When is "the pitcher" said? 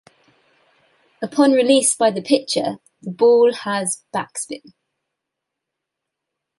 2.09-2.77